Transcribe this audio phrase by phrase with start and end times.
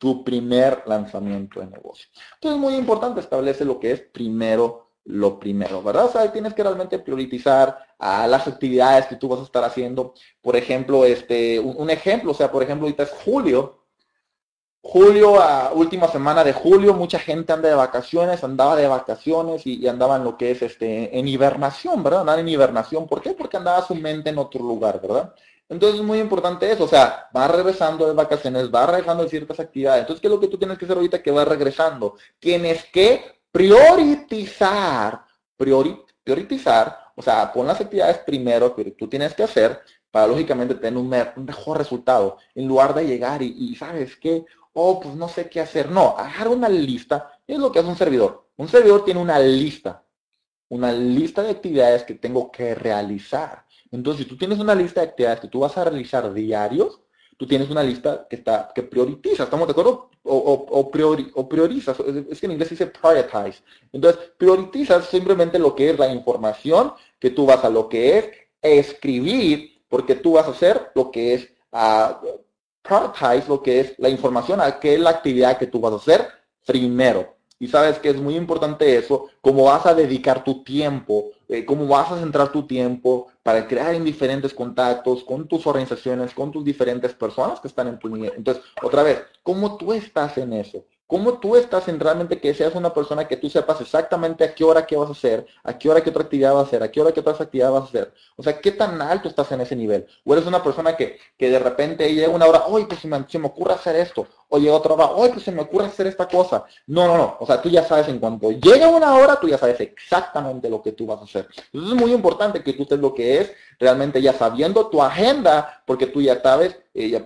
[0.00, 2.08] tu primer lanzamiento de negocio.
[2.34, 6.06] Entonces es muy importante establecer lo que es primero lo primero, ¿verdad?
[6.06, 10.14] O sea, tienes que realmente priorizar a las actividades que tú vas a estar haciendo.
[10.40, 13.76] Por ejemplo, este, un, ejemplo, o sea, por ejemplo, ahorita es julio.
[14.82, 15.34] Julio,
[15.74, 20.24] última semana de julio, mucha gente anda de vacaciones, andaba de vacaciones y, andaba en
[20.24, 22.20] lo que es este, en hibernación, ¿verdad?
[22.20, 23.06] Andaba en hibernación.
[23.06, 23.32] ¿Por qué?
[23.32, 25.34] Porque andaba su mente en otro lugar, ¿verdad?
[25.70, 29.60] Entonces es muy importante eso, o sea, va regresando de vacaciones, va regresando de ciertas
[29.60, 30.00] actividades.
[30.00, 32.16] Entonces, ¿qué es lo que tú tienes que hacer ahorita que va regresando?
[32.40, 35.24] Tienes que priorizar,
[35.56, 39.80] priorizar, o sea, pon las actividades primero que tú tienes que hacer
[40.10, 44.44] para lógicamente tener un, mejor resultado, en lugar de llegar y, ¿sabes qué?
[44.72, 45.88] Oh, pues no sé qué hacer.
[45.88, 48.48] No, agarra una lista, es lo que hace un servidor.
[48.56, 50.04] Un servidor tiene una lista,
[50.68, 53.64] una lista de actividades que tengo que realizar.
[53.90, 57.00] Entonces, si tú tienes una lista de actividades que tú vas a realizar diarios,
[57.36, 60.10] tú tienes una lista que está que prioriza, ¿estamos de acuerdo?
[60.22, 60.90] O, o,
[61.48, 63.62] priorizas, es que en inglés dice prioritize.
[63.92, 68.30] Entonces, priorizas simplemente lo que es la información que tú vas a lo que es
[68.60, 72.14] escribir, porque tú vas a hacer lo que es uh,
[72.82, 75.96] prioritize, lo que es la información, a qué es la actividad que tú vas a
[75.96, 76.28] hacer
[76.66, 77.39] primero.
[77.60, 81.86] Y sabes que es muy importante eso, cómo vas a dedicar tu tiempo, eh, cómo
[81.86, 86.64] vas a centrar tu tiempo para crear en diferentes contactos con tus organizaciones, con tus
[86.64, 88.32] diferentes personas que están en tu nivel.
[88.34, 90.86] Entonces, otra vez, ¿cómo tú estás en eso?
[91.10, 94.62] ¿Cómo tú estás en realmente que seas una persona que tú sepas exactamente a qué
[94.62, 96.88] hora qué vas a hacer, a qué hora qué otra actividad vas a hacer, a
[96.88, 98.14] qué hora qué otras actividades vas a hacer?
[98.36, 100.06] O sea, ¿qué tan alto estás en ese nivel?
[100.24, 103.24] O eres una persona que, que de repente llega una hora, oye, pues se me,
[103.28, 104.28] se me ocurre hacer esto.
[104.50, 106.64] O llega otra hora, oye, pues se me ocurre hacer esta cosa.
[106.86, 107.36] No, no, no.
[107.40, 110.80] O sea, tú ya sabes en cuanto llega una hora, tú ya sabes exactamente lo
[110.80, 111.48] que tú vas a hacer.
[111.72, 115.82] Entonces es muy importante que tú estés lo que es realmente ya sabiendo tu agenda,
[115.86, 117.24] porque tú ya sabes, eh,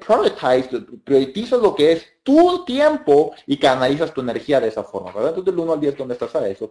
[1.04, 5.30] priorizas lo que es tu tiempo y canalizas tu energía de esa forma, ¿verdad?
[5.30, 6.70] Entonces del 1 al 10, ¿dónde estás a eso?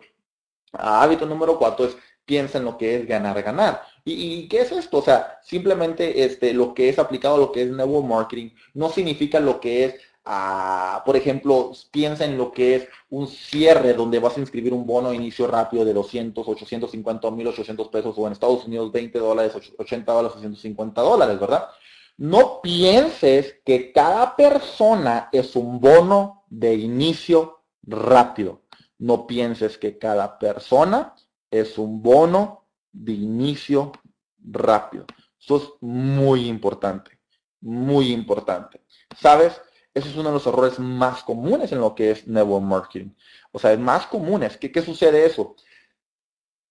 [0.72, 3.82] Hábito número 4 es piensa en lo que es ganar, ganar.
[4.06, 5.00] ¿Y, qué es esto?
[5.00, 8.90] O sea, simplemente este, lo que es aplicado a lo que es network marketing no
[8.90, 9.96] significa lo que es
[11.06, 15.10] por ejemplo, piensa en lo que es un cierre donde vas a inscribir un bono
[15.10, 20.12] de inicio rápido de 200, 850 1800 pesos o en Estados Unidos 20 dólares, 80
[20.14, 21.68] dólares, 150 dólares, ¿verdad?
[22.18, 28.62] No pienses que cada persona es un bono de inicio rápido.
[29.00, 31.16] No pienses que cada persona
[31.50, 33.92] es un bono de inicio
[34.40, 35.06] rápido.
[35.40, 37.20] Eso es muy importante,
[37.62, 38.82] muy importante.
[39.20, 39.60] ¿Sabes?
[39.94, 43.10] Ese es uno de los errores más comunes en lo que es network marketing.
[43.52, 44.58] O sea, es más comunes.
[44.58, 45.56] ¿Qué, qué sucede eso?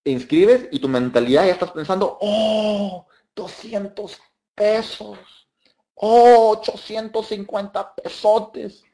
[0.03, 4.21] Te inscribes y tu mentalidad ya estás pensando, oh, 200
[4.63, 5.19] pesos.
[5.95, 8.85] Oh, 850 pesotes.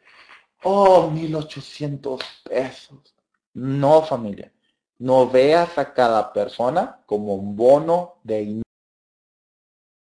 [0.62, 3.14] Oh, 1800 pesos.
[3.52, 4.50] No, familia.
[4.98, 8.62] No veas a cada persona como un bono de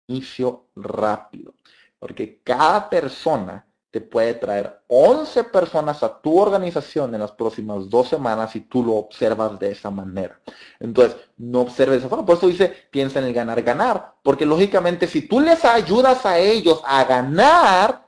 [0.10, 1.54] inicio rápido.
[2.00, 8.08] Porque cada persona te puede traer 11 personas a tu organización en las próximas dos
[8.08, 10.40] semanas si tú lo observas de esa manera.
[10.80, 12.26] Entonces, no observes de esa forma.
[12.26, 14.14] Por eso dice, piensa en el ganar, ganar.
[14.24, 18.06] Porque lógicamente, si tú les ayudas a ellos a ganar,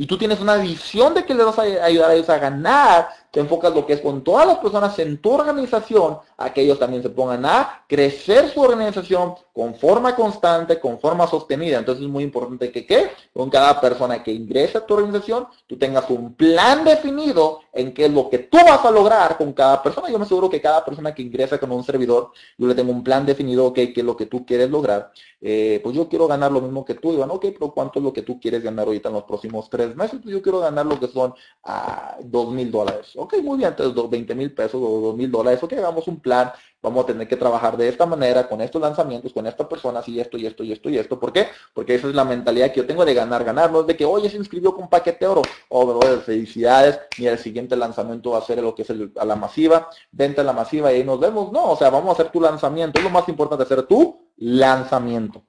[0.00, 3.10] y tú tienes una visión de que les vas a ayudar a ellos a ganar,
[3.30, 6.78] te enfocas lo que es con todas las personas en tu organización, a que ellos
[6.78, 11.78] también se pongan a crecer su organización con forma constante, con forma sostenida.
[11.78, 13.10] Entonces es muy importante que, ¿qué?
[13.32, 18.06] Con cada persona que ingrese a tu organización, tú tengas un plan definido en qué
[18.06, 20.10] es lo que tú vas a lograr con cada persona.
[20.10, 23.04] Yo me aseguro que cada persona que ingresa con un servidor, yo le tengo un
[23.04, 25.12] plan definido, ok, qué es lo que tú quieres lograr.
[25.40, 27.12] Eh, pues yo quiero ganar lo mismo que tú.
[27.12, 29.94] Digan, ok, pero ¿cuánto es lo que tú quieres ganar ahorita en los próximos tres
[29.96, 30.20] meses?
[30.22, 31.34] Pues yo quiero ganar lo que son
[31.64, 33.16] ah, dos mil dólares.
[33.20, 35.62] Ok, muy bien, entonces 20 mil pesos o dos mil dólares.
[35.62, 36.52] Ok, hagamos un plan
[36.82, 40.20] vamos a tener que trabajar de esta manera, con estos lanzamientos, con estas personas y
[40.20, 41.20] esto y esto y esto y esto.
[41.20, 41.48] ¿Por qué?
[41.74, 43.70] Porque esa es la mentalidad que yo tengo de ganar, ganar.
[43.70, 45.42] No es de que, oye, se inscribió con paquete oro.
[45.68, 47.00] Oh, brother, felicidades.
[47.18, 49.88] Y el siguiente lanzamiento va a ser lo que es a la masiva.
[50.10, 51.52] Vente a la masiva y ahí nos vemos.
[51.52, 52.98] No, o sea, vamos a hacer tu lanzamiento.
[52.98, 55.44] Es lo más importante, hacer tu lanzamiento.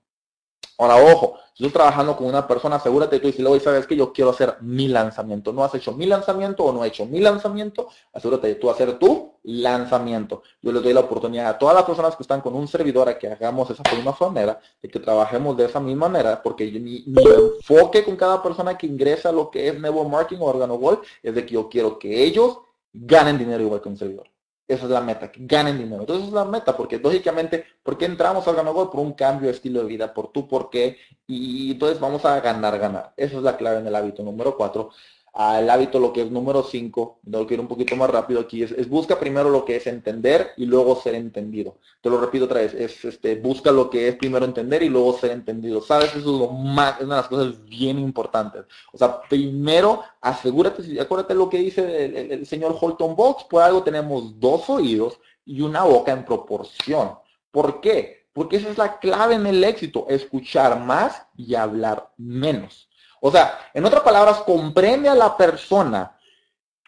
[0.82, 3.96] Ahora, ojo, si estás trabajando con una persona, asegúrate tú y si luego sabes que
[3.96, 5.54] yo quiero hacer mi lanzamiento.
[5.54, 8.98] No has hecho mi lanzamiento o no he hecho mi lanzamiento, asegúrate de tú hacer
[8.98, 10.42] tu lanzamiento.
[10.60, 13.20] Yo les doy la oportunidad a todas las personas que están con un servidor a
[13.20, 18.04] que hagamos esa misma manera, de que trabajemos de esa misma manera, porque mi, enfoque
[18.04, 21.36] con cada persona que ingresa a lo que es Network Marketing o Organo Gold es
[21.36, 22.58] de que yo quiero que ellos
[22.92, 24.31] ganen dinero igual que un servidor.
[24.72, 26.00] Esa es la meta, que ganen dinero.
[26.04, 28.90] Entonces es la meta, porque lógicamente, ¿por qué entramos al ganador?
[28.90, 30.98] Por un cambio de estilo de vida, por tu por qué,
[31.28, 33.14] y entonces vamos a ganar, ganar.
[33.18, 34.92] Esa es la clave en el hábito número cuatro
[35.34, 38.90] al hábito, lo que es número 5, lo quiero un poquito más rápido aquí, es,
[38.90, 41.78] busca primero lo que es entender y luego ser entendido.
[42.02, 45.18] Te lo repito otra vez, es este, busca lo que es primero entender y luego
[45.18, 45.82] ser entendido.
[45.82, 46.10] ¿Sabes?
[46.10, 48.66] Eso es lo más, es una de las cosas bien importantes.
[48.92, 53.84] O sea, primero asegúrate, acuérdate lo que dice el, el señor Holton Box, por algo
[53.84, 57.14] tenemos dos oídos y una boca en proporción.
[57.52, 58.28] ¿Por qué?
[58.34, 62.90] Porque esa es la clave en el éxito, escuchar más y hablar menos.
[63.24, 66.18] O sea, en otras palabras, comprende a la persona,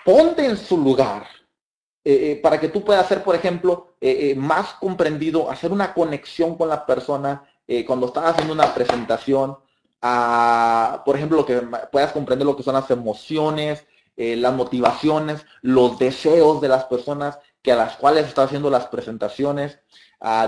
[0.03, 1.27] ponte en su lugar,
[2.03, 6.57] eh, eh, para que tú puedas hacer, por ejemplo, eh, más comprendido, hacer una conexión
[6.57, 7.43] con la persona
[7.87, 9.57] cuando estás haciendo una presentación,
[11.05, 13.87] por ejemplo, que puedas comprender lo que son las emociones,
[14.17, 19.79] las motivaciones, los deseos de las personas que a las cuales estás haciendo las presentaciones,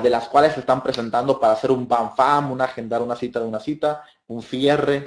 [0.03, 3.45] de las cuales se están presentando para hacer un banfam, una agendar una cita de
[3.45, 5.05] una cita, un cierre,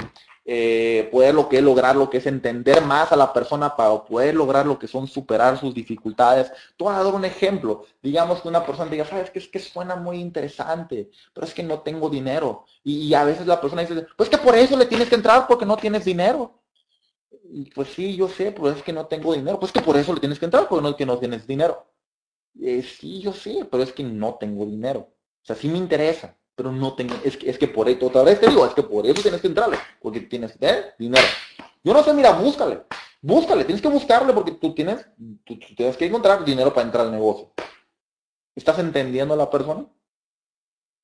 [0.51, 4.03] eh, poder lo que es lograr lo que es entender más a la persona para
[4.03, 6.51] poder lograr lo que son superar sus dificultades.
[6.75, 7.85] Tú vas a dar un ejemplo.
[8.03, 11.63] Digamos que una persona diga, sabes que es que suena muy interesante, pero es que
[11.63, 12.65] no tengo dinero.
[12.83, 15.67] Y, a veces la persona dice, pues que por eso le tienes que entrar porque
[15.67, 16.63] no tienes dinero.
[17.45, 19.61] Y pues sí, yo sé, pero es que no tengo dinero.
[19.61, 21.87] Pues que por eso le tienes que entrar porque no que no tienes dinero.
[22.59, 25.01] Eh, sí, yo sé, pero es que no tengo dinero.
[25.43, 28.25] O sea, sí me interesa pero no tengo, es que, es que por eso, otra
[28.25, 31.25] vez te digo, es que por eso tienes que entrarle, porque tienes que dinero.
[31.85, 32.83] Yo no sé, mira, búscale,
[33.23, 35.07] búscale, tienes que buscarle porque tú tienes,
[35.45, 37.53] tú, tienes que encontrar dinero para entrar al negocio.
[38.57, 39.87] ¿Estás entendiendo a la persona?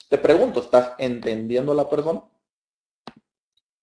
[0.08, 2.24] Te pregunto, ¿estás entendiendo a la persona?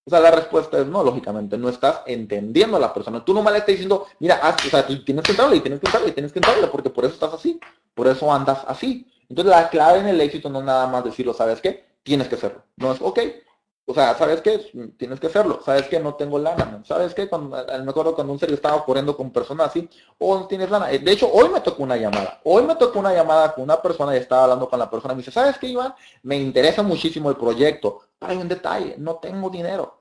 [0.04, 3.24] O sea, la respuesta es no, lógicamente, no estás entendiendo a la persona.
[3.24, 6.10] Tú nomás le estás diciendo, mira, o sea, tienes que entrarle y tienes que entrarle
[6.10, 7.62] y tienes que entrarle, porque por eso estás así,
[7.94, 9.08] por eso andas así.
[9.32, 11.86] Entonces la clave en el éxito no es nada más decirlo, ¿sabes qué?
[12.04, 12.64] Tienes que hacerlo.
[12.76, 13.20] No es, ok,
[13.86, 14.58] o sea, ¿sabes qué?
[14.98, 15.62] Tienes que hacerlo.
[15.64, 16.02] ¿Sabes qué?
[16.02, 16.84] No tengo lana.
[16.86, 17.30] ¿Sabes qué?
[17.30, 20.70] Cuando, me acuerdo cuando un serio estaba ocurriendo con personas así, o oh, no tienes
[20.70, 20.88] lana.
[20.88, 22.42] De hecho, hoy me tocó una llamada.
[22.44, 25.14] Hoy me tocó una llamada con una persona y estaba hablando con la persona.
[25.14, 25.96] Me dice, ¿sabes qué, Iván?
[26.24, 28.02] Me interesa muchísimo el proyecto.
[28.20, 30.01] Pero hay un detalle, no tengo dinero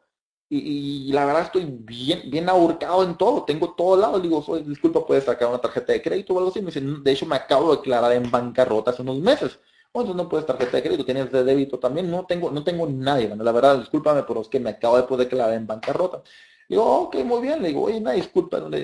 [0.53, 5.07] y, la verdad estoy bien, bien ahorcado en todo, tengo todo lado, digo, soy, disculpa,
[5.07, 7.71] puedes sacar una tarjeta de crédito o algo así, me dicen, de hecho me acabo
[7.71, 9.61] de declarar en bancarrota hace unos meses,
[9.93, 12.87] o entonces no puedes tarjeta de crédito, tienes de débito también, no tengo, no tengo
[12.89, 16.23] nadie, la verdad, discúlpame, pero es que me acabo de poder declarar en bancarrota.
[16.71, 18.79] Digo, ok, muy bien, le digo, oye, una disculpa, una,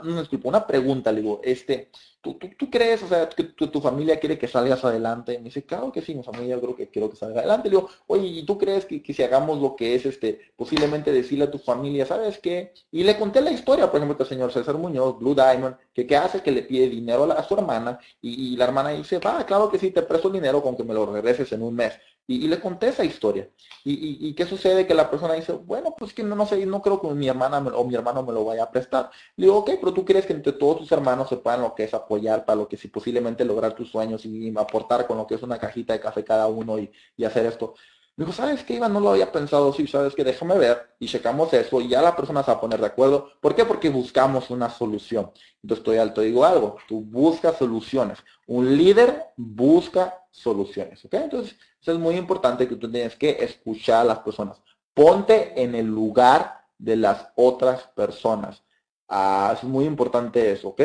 [0.00, 1.90] una, disculpa, una pregunta, le digo, este,
[2.22, 5.38] ¿Tú, tú, crees, o sea, que tu, familia quiere que salgas adelante?
[5.38, 7.70] me dice, claro que sí, mi familia creo que quiero que salga adelante.
[7.70, 11.44] Le digo, oye, ¿y tú crees que, si hagamos lo que es, este, posiblemente decirle
[11.44, 12.74] a tu familia, ¿sabes qué?
[12.90, 16.16] Y le conté la historia, por ejemplo, del señor César Muñoz, Blue Diamond, que qué
[16.18, 19.78] hace que le pide dinero a, su hermana, y, la hermana dice, va, claro que
[19.78, 21.94] sí, te presto dinero con que me lo regreses en un mes.
[22.30, 23.50] Y, le conté esa historia.
[23.82, 24.86] Y, y, qué sucede?
[24.86, 27.58] Que la persona dice, bueno, pues que no, no sé, no creo que mi hermana
[27.58, 29.10] o mi hermano me lo vaya a prestar.
[29.34, 31.92] Le digo, ok, pero tú crees que entre todos tus hermanos sepan lo que es
[31.92, 35.42] apoyar para lo que si posiblemente lograr tus sueños y aportar con lo que es
[35.42, 37.74] una cajita de café cada uno y, y hacer esto.
[38.14, 38.92] Me dijo, ¿sabes qué, Iván?
[38.92, 40.22] No lo había pensado, sí, ¿sabes qué?
[40.22, 43.30] Déjame ver y checamos eso y ya la persona se va a poner de acuerdo.
[43.40, 43.64] ¿Por qué?
[43.64, 45.32] Porque buscamos una solución.
[45.62, 48.18] Entonces, estoy alto, digo algo, tú buscas soluciones.
[48.46, 51.14] Un líder busca soluciones, ¿ok?
[51.14, 54.60] Entonces, eso es muy importante que tú tienes que escuchar a las personas.
[54.94, 58.62] Ponte en el lugar de las otras personas.
[59.08, 60.82] Ah, es muy importante eso, ¿ok?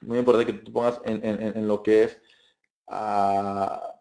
[0.00, 2.18] Muy importante que tú pongas en, lo que es
[2.86, 3.94] ah,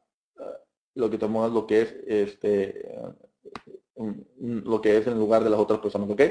[0.93, 2.99] lo que tomamos lo que es este
[4.39, 6.21] lo que es en lugar de las otras personas, ¿ok?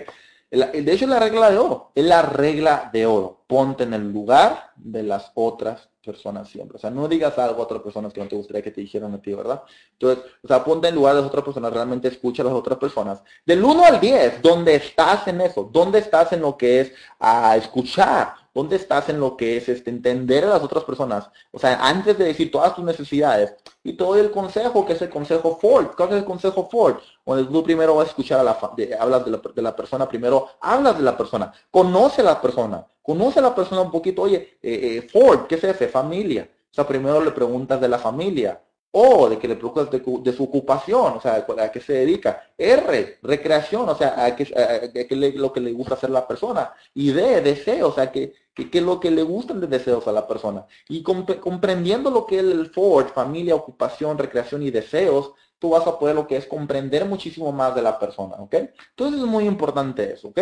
[0.50, 3.44] De hecho es la regla de oro, es la regla de oro.
[3.48, 6.76] Ponte en el lugar de las otras personas siempre.
[6.76, 9.12] O sea, no digas algo a otras personas que no te gustaría que te dijeran
[9.12, 9.62] a ti, ¿verdad?
[9.92, 12.78] Entonces, o sea, ponte en lugar de las otras personas, realmente escucha a las otras
[12.78, 13.22] personas.
[13.44, 15.68] Del 1 al 10, ¿dónde estás en eso?
[15.70, 18.34] ¿Dónde estás en lo que es a escuchar?
[18.54, 21.28] ¿Dónde estás en lo que es este, entender a las otras personas?
[21.50, 23.54] O sea, antes de decir todas tus necesidades.
[23.84, 25.88] Y te doy el consejo, que es el consejo Ford.
[25.94, 26.96] ¿Cuál es el consejo Ford?
[27.26, 28.56] Donde tú primero vas a escuchar a la,
[29.00, 31.52] hablas de la, de la, persona, primero hablas de la persona.
[31.72, 32.86] Conoce a la persona.
[33.02, 34.22] Conoce a la persona un poquito.
[34.22, 35.88] Oye, eh, eh, Ford, ¿qué es ese?
[35.88, 36.48] Familia.
[36.70, 38.62] O sea, primero le preguntas de la familia.
[38.92, 42.50] O, de que le preocupas de, su ocupación, o sea, a qué se dedica.
[42.56, 46.72] R, recreación, o sea, a qué, lo que le gusta hacer la persona.
[46.94, 50.26] Y D, deseo, o sea, que, que, lo que le gustan de deseos a la
[50.26, 50.64] persona.
[50.88, 55.98] Y comprendiendo lo que es el Ford, familia, ocupación, recreación y deseos, tú vas a
[55.98, 58.54] poder lo que es comprender muchísimo más de la persona, ¿ok?
[58.90, 60.40] Entonces es muy importante eso, ¿ok?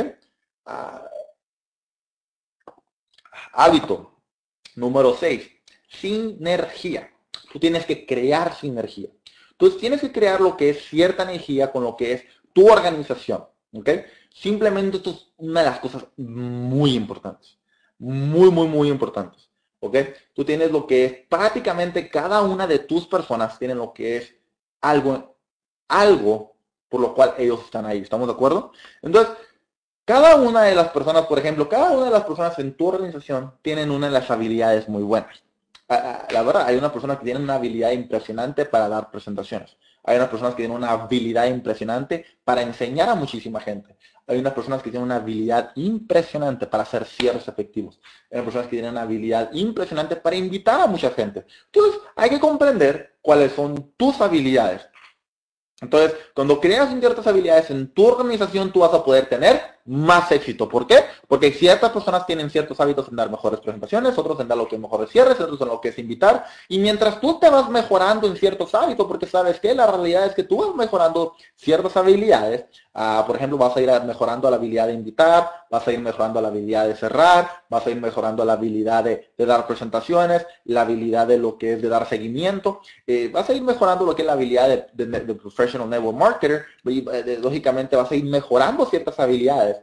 [0.67, 1.05] Ah,
[3.53, 4.15] hábito
[4.77, 5.49] número 6,
[5.89, 7.11] sinergia.
[7.53, 9.11] Tú tienes que crear sinergia.
[9.53, 13.45] Entonces tienes que crear lo que es cierta energía con lo que es tu organización,
[13.73, 13.91] ¿ok?
[14.33, 17.59] Simplemente esto es una de las cosas muy importantes,
[17.99, 19.97] muy, muy, muy importantes, ¿ok?
[20.35, 24.35] Tú tienes lo que es prácticamente cada una de tus personas tienen lo que es
[24.85, 25.37] algo,
[25.89, 26.55] algo
[26.89, 27.99] por lo cual ellos están ahí.
[27.99, 28.73] ¿Estamos de acuerdo?
[29.03, 29.35] Entonces,
[30.05, 33.55] cada una de las personas, por ejemplo, cada una de las personas en tu organización
[33.63, 35.43] tienen una de las habilidades muy buenas.
[35.89, 39.77] Ah, ah, la verdad, hay una persona que tiene una habilidad impresionante para dar presentaciones.
[40.05, 43.97] Hay unas personas que tienen una habilidad impresionante para enseñar a muchísima gente.
[44.27, 48.01] Hay unas personas que tienen una habilidad impresionante para hacer cierres efectivos.
[48.31, 51.47] Hay unas personas que tienen una habilidad impresionante para invitar a mucha gente.
[51.67, 54.89] Entonces, hay que comprender cuáles son tus habilidades.
[55.81, 60.69] Entonces, cuando creas ciertas habilidades en tu organización, tú vas a poder tener más éxito.
[60.69, 61.05] ¿Por qué?
[61.29, 64.77] Porque ciertas personas tienen ciertos hábitos en dar mejores presentaciones, otros en dar lo que
[64.77, 66.45] es mejores cierres, otros en lo que es invitar.
[66.69, 70.35] Y mientras tú te vas mejorando en ciertos hábitos, porque sabes que la realidad es
[70.35, 72.65] que tú vas mejorando ciertas habilidades,
[72.95, 76.41] ah, por ejemplo, vas a ir mejorando la habilidad de invitar, vas a ir mejorando
[76.41, 81.27] la habilidad de cerrar, vas a ir mejorando la habilidad de, dar presentaciones, la habilidad
[81.27, 84.27] de lo que es de dar seguimiento, eh, vas a ir mejorando lo que es
[84.27, 89.74] la habilidad de, professional network marketer, eh, lógicamente vas a ir mejorando ciertas habilidades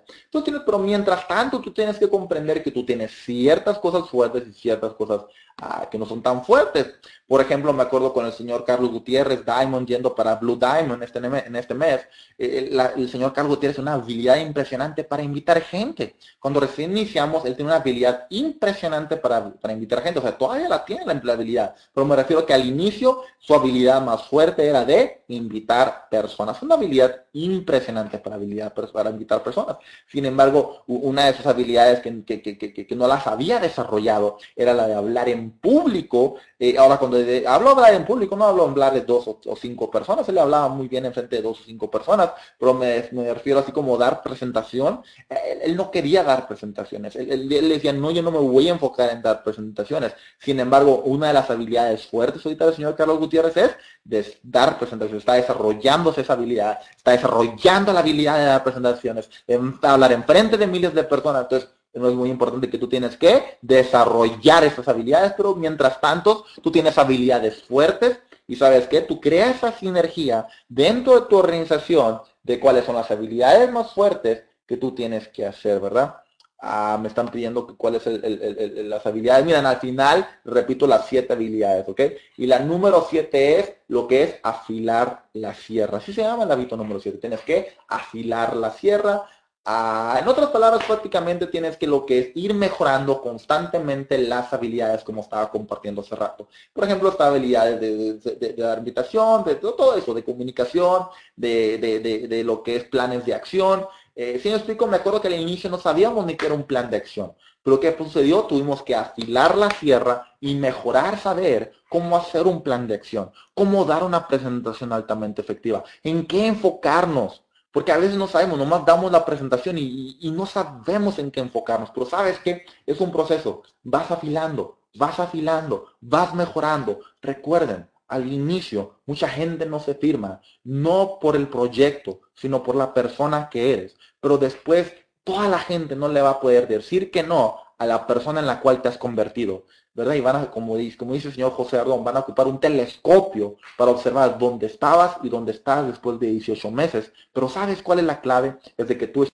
[0.66, 4.94] pero mientras tanto tú tienes que comprender que tú tienes ciertas cosas fuertes y ciertas
[4.94, 5.26] cosas
[5.58, 6.96] ah, que no son tan fuertes.
[7.32, 11.20] Por ejemplo, me acuerdo con el señor Carlos Gutiérrez, Diamond, yendo para Blue Diamond este,
[11.20, 12.02] en este mes.
[12.38, 16.18] Eh, el, señor Carlos Gutiérrez tiene una habilidad impresionante para invitar gente.
[16.42, 20.20] Cuando recién iniciamos, él tiene una habilidad impresionante para, invitar gente.
[20.20, 21.74] O sea, todavía la tiene la habilidad.
[21.94, 26.62] Pero me refiero que al inicio su habilidad más fuerte era de invitar personas.
[26.62, 29.78] Una habilidad impresionante para, habilidad, para invitar personas.
[30.12, 34.96] Sin embargo, una de sus habilidades que, que, no las había desarrollado era la de
[34.96, 36.36] hablar en público.
[36.60, 40.28] Eh, ahora, cuando hablo hablar en público, no hablo hablar de dos o, cinco personas.
[40.30, 43.02] Él hablaba muy bien en frente de dos o cinco personas, pero me,
[43.34, 45.02] refiero así como dar presentación.
[45.30, 47.16] Él, no quería dar presentaciones.
[47.16, 50.14] Él, él, decía, no, yo no me voy a enfocar en dar presentaciones.
[50.40, 53.72] Sin embargo, una de las habilidades fuertes ahorita del señor Carlos Gutiérrez es
[54.04, 55.22] de dar presentaciones.
[55.22, 60.58] Está desarrollándose esa habilidad, está desarrollando la habilidad de dar presentaciones, de hablar en frente
[60.58, 61.44] de miles de personas.
[61.44, 66.72] Entonces, es muy importante que tú tienes que desarrollar esas habilidades, pero mientras tanto, tú
[66.72, 72.60] tienes habilidades fuertes y sabes que tú creas esa sinergia dentro de tu organización de
[72.60, 76.16] cuáles son las habilidades más fuertes que tú tienes que hacer, ¿verdad?
[76.64, 79.44] Ah, me están pidiendo cuáles son las habilidades.
[79.46, 82.02] Miren, al final repito las siete habilidades, ¿ok?
[82.38, 85.98] Y la número siete es lo que es afilar la sierra.
[85.98, 87.18] Así se llama el hábito número siete.
[87.18, 89.24] Tienes que afilar la sierra.
[89.64, 95.04] Ah, en otras palabras, prácticamente tienes que lo que es ir mejorando constantemente las habilidades
[95.04, 96.48] como estaba compartiendo hace rato.
[96.74, 102.78] Por ejemplo, estas habilidades de, dar invitación, de, todo eso, de comunicación, de, lo que
[102.78, 103.86] es planes de acción.
[104.16, 106.64] Eh, si me explico, me acuerdo que al inicio no sabíamos ni qué era un
[106.64, 107.34] plan de acción.
[107.64, 108.44] Pero ¿qué sucedió?
[108.44, 113.86] Tuvimos que afilar la sierra y mejorar saber cómo hacer un plan de acción, cómo
[113.86, 117.44] dar una presentación altamente efectiva, en qué enfocarnos.
[117.72, 121.40] Porque a veces no sabemos, nomás damos la presentación y, y no sabemos en qué
[121.40, 121.92] enfocarnos.
[121.92, 123.64] Pero sabes que es un proceso.
[123.84, 127.00] Vas afilando, vas afilando, vas mejorando.
[127.22, 132.94] Recuerden, al inicio mucha gente no se firma, no por el proyecto, sino por la
[132.94, 133.96] persona que eres.
[134.20, 138.06] Pero después toda la gente no le va a poder decir que no a la
[138.06, 140.14] persona en la cual te has convertido, ¿verdad?
[140.16, 142.60] Y van a, como dice, como dice el señor José Ardón, van a ocupar un
[142.60, 147.12] telescopio para observar dónde estabas y dónde estás después de 18 meses.
[147.34, 148.58] Pero ¿sabes cuál es la clave?
[148.78, 149.28] Es de que tú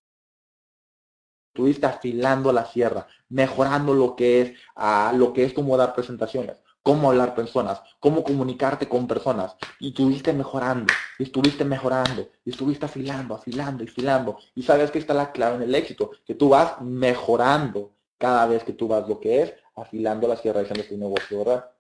[1.53, 6.57] estuviste afilando la sierra, mejorando lo que es, a lo que es como dar presentaciones
[6.87, 9.57] cómo hablar personas, cómo comunicarte con personas.
[9.77, 14.37] Y estuviste mejorando, y estuviste mejorando, y estuviste afilando, afilando, afilando.
[14.55, 18.63] Y sabes que está la clave en el éxito, que tú vas mejorando cada vez
[18.63, 21.71] que tú vas lo que es afilando la sierra de tu negocio, ¿verdad?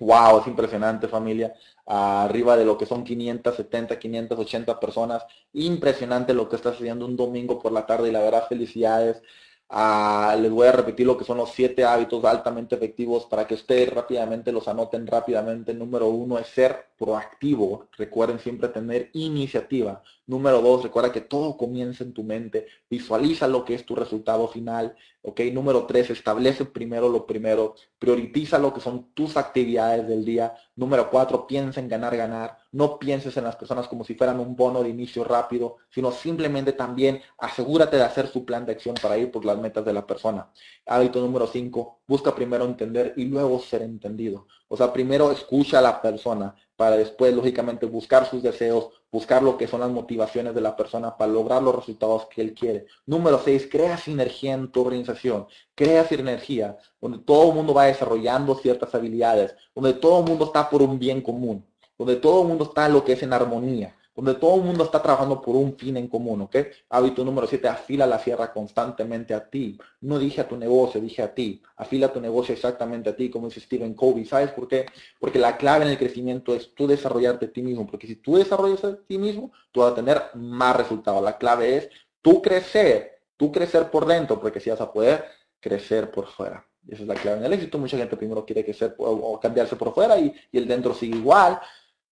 [0.00, 1.54] Wow, es impresionante familia.
[1.86, 5.24] Arriba de lo que son 570, 580 personas.
[5.52, 9.22] Impresionante lo que está haciendo un domingo por la tarde y la verdad felicidades.
[9.68, 13.54] Ah, les voy a repetir lo que son los siete hábitos altamente efectivos para que
[13.54, 15.74] ustedes rápidamente los anoten rápidamente.
[15.74, 17.88] Número uno es ser proactivo.
[17.96, 20.02] Recuerden siempre tener iniciativa.
[20.26, 22.66] Número dos, recuerda que todo comienza en tu mente.
[22.88, 24.96] Visualiza lo que es tu resultado final.
[25.20, 25.40] ¿ok?
[25.52, 27.74] Número tres, establece primero lo primero.
[27.98, 30.54] Prioritiza lo que son tus actividades del día.
[30.76, 32.58] Número cuatro, piensa en ganar, ganar.
[32.72, 36.72] No pienses en las personas como si fueran un bono de inicio rápido, sino simplemente
[36.72, 40.06] también asegúrate de hacer su plan de acción para ir por las metas de la
[40.06, 40.50] persona.
[40.86, 44.46] Hábito número 5, busca primero entender y luego ser entendido.
[44.68, 49.56] O sea, primero escucha a la persona para después, lógicamente, buscar sus deseos, buscar lo
[49.56, 52.86] que son las motivaciones de la persona para lograr los resultados que él quiere.
[53.06, 55.46] Número 6, crea sinergia en tu organización.
[55.72, 60.68] Crea sinergia, donde todo el mundo va desarrollando ciertas habilidades, donde todo el mundo está
[60.68, 61.64] por un bien común
[61.96, 65.02] donde todo el mundo está lo que es en armonía, donde todo el mundo está
[65.02, 66.56] trabajando por un fin en común, ¿ok?
[66.90, 69.76] Hábito número 7, afila la sierra constantemente a ti.
[70.02, 71.60] No dije a tu negocio, dije a ti.
[71.76, 74.24] Afila tu negocio exactamente a ti, como dice Stephen Covey.
[74.24, 74.86] ¿Sabes por qué?
[75.18, 78.36] Porque la clave en el crecimiento es tú desarrollarte a ti mismo, porque si tú
[78.36, 81.22] desarrollas a ti mismo, tú vas a tener más resultados.
[81.22, 81.88] La clave es
[82.22, 85.24] tú crecer, tú crecer por dentro, porque si vas a poder
[85.58, 86.64] crecer por fuera.
[86.86, 87.78] Esa es la clave en el éxito.
[87.78, 91.58] Mucha gente primero quiere crecer o cambiarse por fuera y el dentro sigue igual.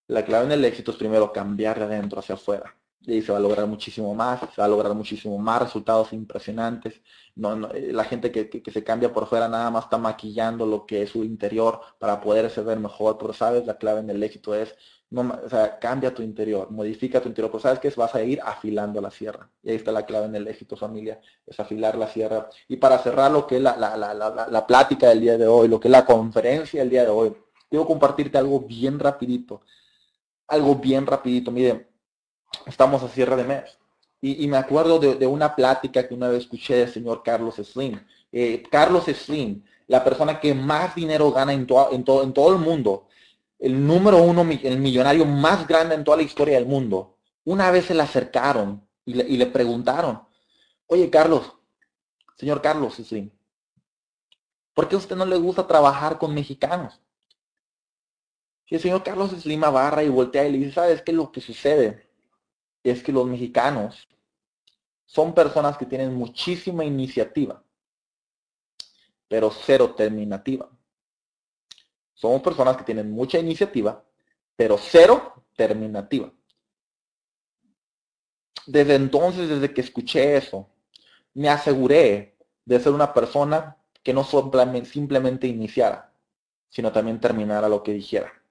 [0.09, 2.77] La clave en el éxito es primero cambiar de adentro hacia afuera.
[3.05, 7.01] Y se va a lograr muchísimo más, se va a lograr muchísimo más resultados impresionantes.
[7.35, 11.03] No, eh, la gente que, se cambia por fuera nada más está maquillando lo que
[11.03, 13.19] es su interior para poderse ver mejor.
[13.19, 14.75] Pero sabes, la clave en el éxito es,
[15.11, 17.51] no, o sea, cambia tu interior, modifica tu interior.
[17.51, 19.51] Pero sabes que vas a ir afilando la sierra.
[19.63, 22.49] Y ahí está la clave en el éxito, familia, es afilar la sierra.
[22.69, 25.69] Y para cerrar lo que es la, la, la, la plática del día de hoy,
[25.69, 27.35] lo que es la conferencia del día de hoy,
[27.69, 29.63] quiero compartirte algo bien rapidito
[30.49, 31.51] algo bien rapidito.
[31.51, 31.89] Mire,
[32.67, 33.79] estamos a cierre de mes.
[34.25, 38.01] Y, me acuerdo de, una plática que una vez escuché del señor Carlos Slim.
[38.31, 42.61] Eh, Carlos Slim, la persona que más dinero gana en, en, todo, en todo el
[42.61, 43.09] mundo,
[43.59, 47.17] el número uno, el millonario más grande en toda la historia del mundo.
[47.45, 50.23] Una vez se le acercaron y le, y le preguntaron,
[50.87, 51.53] oye Carlos,
[52.37, 53.29] señor Carlos Slim,
[54.73, 57.02] ¿por qué a usted no le gusta trabajar con mexicanos?
[58.73, 61.13] Y el señor Carlos Slim barra y voltea y le dice, ¿sabes qué?
[61.13, 62.09] Lo que sucede
[62.83, 64.09] es que los mexicanos
[65.05, 67.63] son personas que tienen muchísima iniciativa,
[69.29, 70.71] pero cero terminativa.
[72.15, 74.03] Somos personas que tienen mucha iniciativa,
[74.57, 76.33] pero cero terminativa.
[78.67, 80.67] Desde entonces, desde que escuché eso,
[81.35, 86.15] me aseguré de ser una persona que no simplemente iniciara,
[86.71, 88.42] sino también terminara lo que dijera.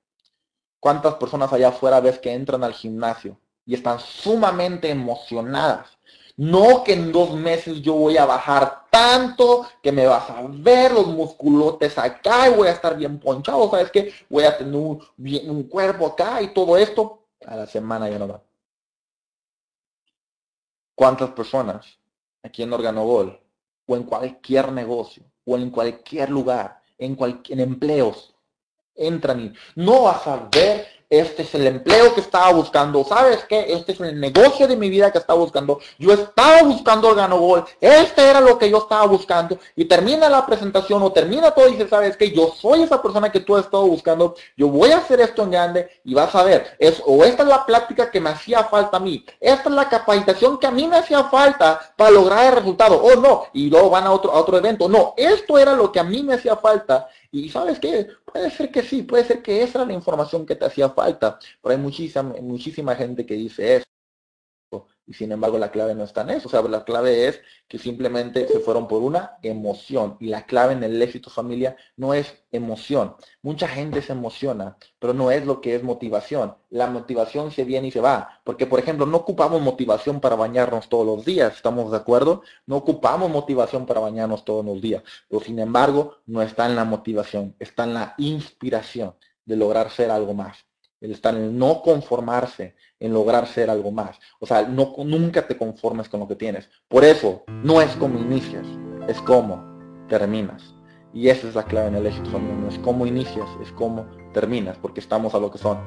[0.82, 5.96] ¿Cuántas personas allá afuera ves que entran al gimnasio y están sumamente emocionadas?
[6.38, 10.92] No que en dos meses yo voy a bajar tanto que me vas a ver
[10.92, 14.12] los musculotes acá y voy a estar bien ponchado, ¿sabes qué?
[14.28, 17.26] Voy a tener un, un cuerpo acá y todo esto.
[17.46, 18.42] A la semana ya no va.
[20.96, 22.00] ¿Cuántas personas
[22.42, 23.40] aquí en Organogol
[23.86, 28.34] o en cualquier negocio o en cualquier lugar, en, cualquier, en empleos,
[28.96, 33.66] entran y no vas a ver este es el empleo que estaba buscando, ¿sabes qué?
[33.68, 35.82] Este es el negocio de mi vida que estaba buscando.
[36.00, 40.46] Yo estaba buscando el gol, este era lo que yo estaba buscando y termina la
[40.46, 42.32] presentación o termina todo y dice, ¿sabes qué?
[42.32, 45.52] Yo soy esa persona que tú has estado buscando, yo voy a hacer esto en
[45.52, 48.96] grande y vas a ver, es, o esta es la plática que me hacía falta
[48.96, 52.60] a mí, esta es la capacitación que a mí me hacía falta para lograr el
[52.60, 55.92] resultado, o no, y luego van a otro, a otro evento, no, esto era lo
[55.92, 59.42] que a mí me hacía falta y sabes qué, puede ser que sí, puede ser
[59.42, 63.36] que esa era la información que te hacía falta, pero hay muchísima, muchísima gente que
[63.36, 63.91] dice eso.
[65.08, 66.48] Y sin embargo la clave no está en eso.
[66.48, 70.18] O sea, la clave es que simplemente se fueron por una emoción.
[70.20, 73.16] Y la clave en el éxito familia no es emoción.
[73.42, 76.56] Mucha gente se emociona, pero no es lo que es motivación.
[76.70, 78.42] La motivación se viene y se va.
[78.44, 81.56] Porque, por ejemplo, no ocupamos motivación para bañarnos todos los días.
[81.56, 82.44] ¿Estamos de acuerdo?
[82.66, 85.04] No ocupamos motivación para bañarnos todos los días.
[85.30, 90.12] Pero sin embargo, no está en la motivación, está en la inspiración de lograr ser
[90.12, 90.66] algo más.
[91.02, 94.18] El estar en no conformarse, en lograr ser algo más.
[94.40, 96.70] O sea, no, nunca te conformes con lo que tienes.
[96.88, 98.66] Por eso, no es como inicias,
[99.08, 99.62] es como
[100.08, 100.76] terminas.
[101.14, 104.78] Y esa es la clave en el éxito, no es cómo inicias, es cómo terminas,
[104.78, 105.80] porque estamos a lo que son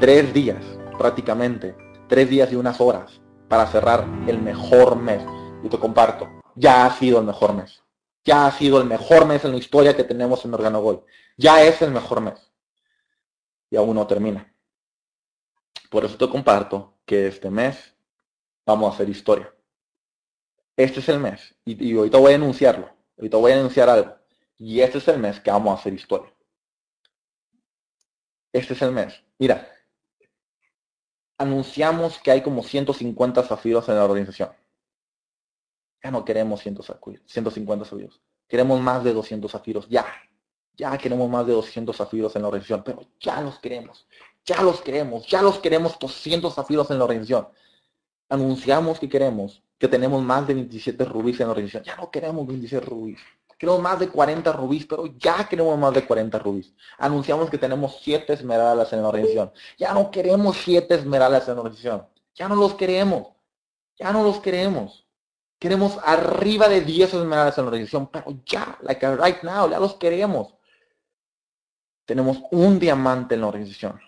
[0.00, 0.64] tres días,
[0.96, 1.74] prácticamente,
[2.08, 5.22] tres días y unas horas para cerrar el mejor mes.
[5.62, 7.82] Yo te comparto, ya ha sido el mejor mes.
[8.24, 11.04] Ya ha sido el mejor mes en la historia que tenemos en Organogol.
[11.36, 12.52] Ya es el mejor mes.
[13.70, 14.49] Y aún no termina.
[15.90, 17.94] Por eso te comparto que este mes
[18.64, 19.54] vamos a hacer historia.
[20.76, 24.16] este es el mes, y, y ahorita voy a enunciarlo, ahorita voy a enunciar algo,
[24.56, 26.32] y este es el mes que vamos a hacer historia.
[28.52, 29.22] Este es el mes.
[29.38, 29.68] Mira,
[31.38, 34.50] anunciamos que hay como 150 zafiros en la organización.
[36.02, 38.20] Ya no queremos 150 zafiros.
[38.48, 39.88] Queremos más de 200 zafiros.
[39.88, 40.06] Ya.
[40.76, 42.82] Ya queremos más de 200 zafiros en la organización.
[42.84, 44.06] Pero ya los queremos.
[44.44, 45.26] Ya los queremos.
[45.26, 47.48] Ya los queremos 200 zafiros en la organización.
[48.28, 51.84] Anunciamos que queremos que tenemos más de 27 rubíes en la organización.
[51.84, 53.18] Ya no queremos 27 rubíes.
[53.58, 56.74] Queremos más de 40 rubíes, pero ya queremos más de 40 rubíes.
[56.98, 59.52] Anunciamos que tenemos 7 esmeraldas en la organización.
[59.78, 62.06] Ya no queremos 7 esmeraldas en la organización.
[62.34, 63.28] Ya no los queremos.
[63.98, 65.06] Ya no los queremos.
[65.58, 69.94] Queremos arriba de 10 esmeraldas en la organización, pero ya, like right now, ya los
[69.94, 70.54] queremos.
[72.04, 73.98] Tenemos un diamante en la organización.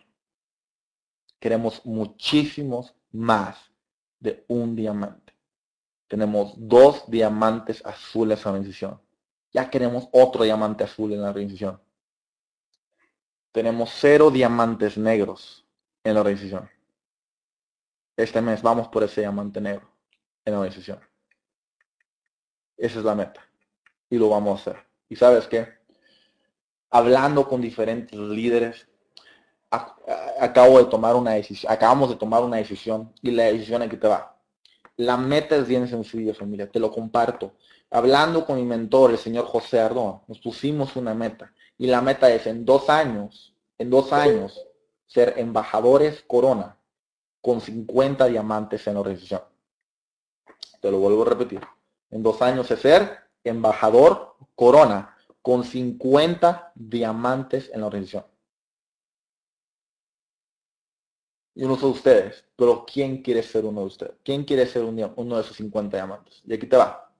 [1.42, 3.58] Queremos muchísimos más
[4.20, 5.34] de un diamante.
[6.06, 9.00] Tenemos dos diamantes azules en la organización.
[9.52, 11.82] Ya queremos otro diamante azul en la organización.
[13.50, 15.66] Tenemos cero diamantes negros
[16.04, 16.70] en la organización.
[18.16, 19.90] Este mes vamos por ese diamante negro
[20.44, 21.00] en la organización.
[22.76, 23.44] Esa es la meta.
[24.08, 24.86] Y lo vamos a hacer.
[25.08, 25.66] ¿Y sabes qué?
[26.88, 28.86] Hablando con diferentes líderes,
[30.40, 34.08] acabo de tomar una decisión, acabamos de tomar una decisión y la decisión que te
[34.08, 34.36] va.
[34.96, 37.52] La meta es bien sencilla, familia, te lo comparto
[37.92, 41.52] hablando con mi mentor, el señor José Ardón, nos pusimos una meta.
[41.78, 44.66] Y la meta es en dos años, en dos años,
[45.06, 46.78] ser embajadores Corona
[47.40, 49.42] con 50 diamantes en la organización.
[50.80, 51.60] Te lo vuelvo a repetir.
[52.10, 58.24] En dos años es ser embajador Corona con 50 diamantes en la organización.
[61.54, 64.14] Uno de ustedes, pero ¿quién quiere ser uno de ustedes?
[64.24, 66.42] ¿Quién quiere ser uno de esos 50 diamantes?
[66.46, 67.12] Y aquí te va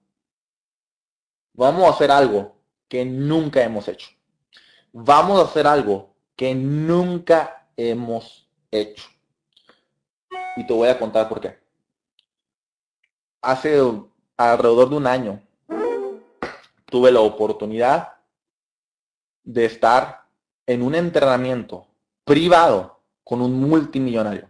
[1.53, 2.55] vamos a hacer algo
[2.87, 4.09] que nunca hemos hecho.
[4.91, 9.07] Vamos a hacer algo que nunca hemos hecho.
[10.55, 11.57] Y te voy a contar por qué.
[13.41, 13.81] Hace
[14.37, 15.41] alrededor de un año
[16.85, 18.15] tuve la oportunidad
[19.43, 20.25] de estar
[20.65, 21.87] en un entrenamiento
[22.23, 22.92] privado
[23.23, 24.49] con un multimillonario.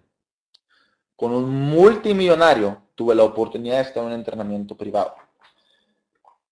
[1.15, 5.15] Con un multimillonario tuve la oportunidad de estar en un entrenamiento privado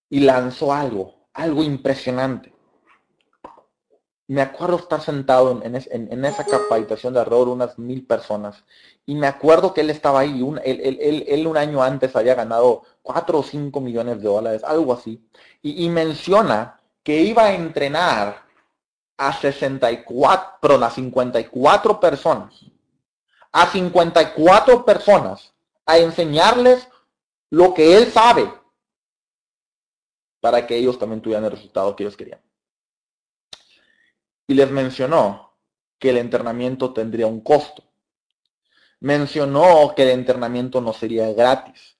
[0.08, 2.52] y lanzó algo, algo impresionante.
[4.28, 5.74] Me acuerdo estar sentado en,
[6.24, 8.64] esa capacitación de de unas mil personas
[9.04, 13.40] y me acuerdo que él estaba ahí, un, él, un año antes había ganado cuatro
[13.40, 15.26] o cinco millones de dólares, algo así,
[15.60, 18.41] y, menciona que iba a entrenar
[19.16, 22.64] a 64, perdón, a 54 personas,
[23.52, 25.52] a 54 personas,
[25.86, 26.88] a enseñarles
[27.50, 28.52] lo que él sabe
[30.40, 32.40] para que ellos también tuvieran el resultado que ellos querían.
[34.46, 35.54] Y les mencionó
[35.98, 37.84] que el entrenamiento tendría un costo.
[38.98, 41.96] Mencionó que el entrenamiento no sería gratis.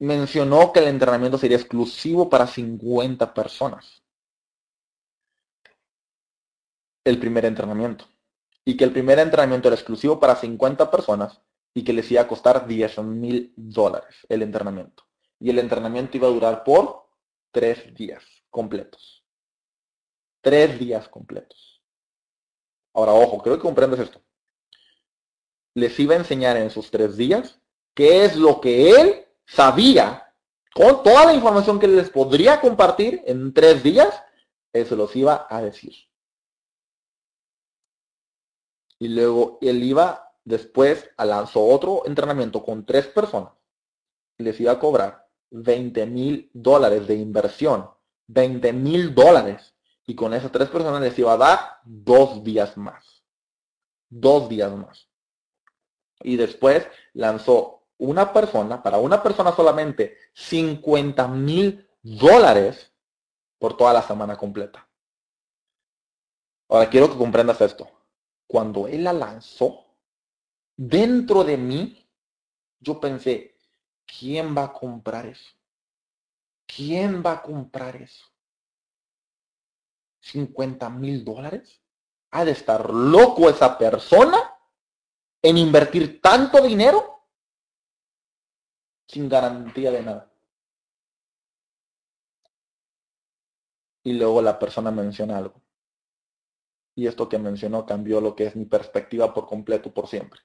[0.00, 3.97] Mencionó que el entrenamiento sería exclusivo para 50 personas.
[7.08, 8.04] El primer entrenamiento.
[8.66, 11.40] Y que el primer entrenamiento era exclusivo para 50 personas
[11.72, 15.04] y que les iba a costar 10 mil dólares el entrenamiento.
[15.40, 17.08] Y el entrenamiento iba a durar por
[17.50, 19.24] tres días completos.
[20.42, 21.82] Tres días completos.
[22.92, 24.20] Ahora, ojo, creo que comprendes esto.
[25.72, 27.58] Les iba a enseñar en sus tres días
[27.94, 30.34] qué es lo que él sabía,
[30.74, 34.22] con toda la información que les podría compartir en tres días,
[34.74, 36.07] eso los iba a decir.
[38.98, 43.52] Y luego él iba después a lanzar otro entrenamiento con tres personas
[44.38, 47.90] y les iba a cobrar 20 mil dólares de inversión.
[48.28, 49.74] 20 mil dólares.
[50.06, 53.24] Y con esas tres personas les iba a dar dos días más.
[54.08, 55.08] Dos días más.
[56.22, 62.92] Y después lanzó una persona, para una persona solamente, 50 mil dólares
[63.58, 64.88] por toda la semana completa.
[66.68, 67.88] Ahora quiero que comprendas esto.
[68.48, 69.84] Cuando él la lanzó,
[70.74, 72.10] dentro de mí,
[72.80, 73.54] yo pensé,
[74.06, 75.54] ¿quién va a comprar eso?
[76.66, 78.24] ¿Quién va a comprar eso?
[80.22, 81.82] ¿50 mil dólares?
[82.30, 84.38] ¿Ha de estar loco esa persona
[85.42, 87.26] en invertir tanto dinero
[89.06, 90.32] sin garantía de nada?
[94.04, 95.60] Y luego la persona menciona algo.
[96.98, 100.40] Y esto que mencionó cambió lo que es mi perspectiva por completo, por siempre.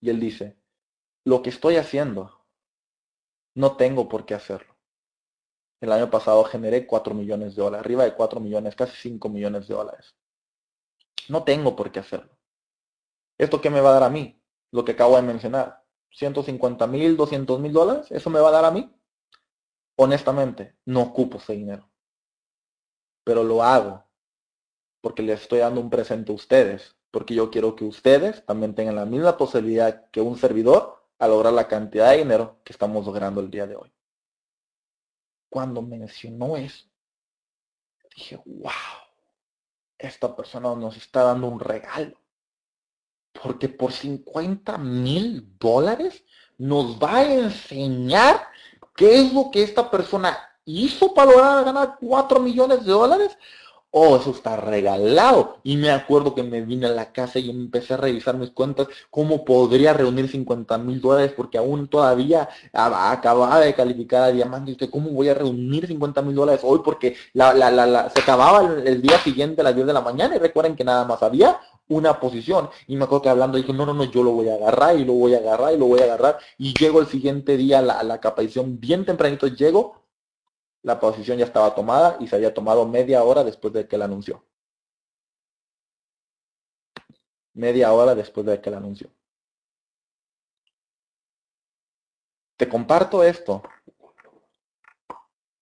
[0.00, 0.58] Y él dice,
[1.24, 2.44] lo que estoy haciendo
[3.54, 4.76] No tengo por qué hacerlo.
[5.80, 9.68] El año pasado generé 4 millones de dólares, arriba de 4 millones, casi 5 millones
[9.68, 10.16] de dólares.
[11.28, 12.36] No tengo por qué hacerlo.
[13.38, 14.42] ¿Esto qué me va a dar a mí?
[14.72, 15.84] Lo que acabo de mencionar.
[16.10, 18.92] 150 mil, 200 mil dólares, ¿eso me va a dar a mí?
[19.94, 21.88] Honestamente, no ocupo ese dinero.
[23.22, 24.07] Pero lo hago
[25.00, 28.96] porque les estoy dando un presente a ustedes, porque yo quiero que ustedes también tengan
[28.96, 33.40] la misma posibilidad que un servidor a lograr la cantidad de dinero que estamos logrando
[33.40, 33.92] el día de hoy.
[35.48, 36.86] Cuando mencionó eso,
[38.14, 38.70] dije, wow,
[39.96, 42.20] esta persona nos está dando un regalo.
[43.42, 46.24] Porque por 50 mil dólares
[46.56, 48.46] nos va a enseñar
[48.96, 53.38] qué es lo que esta persona hizo para lograr ganar 4 millones de dólares
[53.90, 55.58] oh, eso está regalado.
[55.62, 58.88] Y me acuerdo que me vine a la casa y empecé a revisar mis cuentas,
[59.10, 64.76] cómo podría reunir 50 mil dólares, porque aún todavía acababa de calificar a diamante.
[64.78, 66.80] Y ¿cómo voy a reunir 50 mil dólares hoy?
[66.84, 70.36] Porque la, la, la, se acababa el, día siguiente a las 10 de la mañana
[70.36, 72.68] y recuerden que nada más había una posición.
[72.86, 75.04] Y me acuerdo que hablando dije, no, no, no, yo lo voy a agarrar y
[75.04, 76.38] lo voy a agarrar y lo voy a agarrar.
[76.58, 78.20] Y llego el siguiente día a la, a la
[78.66, 80.07] bien tempranito, llego
[80.82, 84.04] la posición ya estaba tomada y se había tomado media hora después de que la
[84.04, 84.44] anunció.
[87.54, 89.10] Media hora después de que la anunció.
[92.56, 93.62] Te comparto esto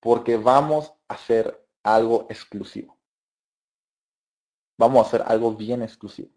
[0.00, 2.96] porque vamos a hacer algo exclusivo.
[4.79, 6.31] Vamos a hacer algo bien exclusivo.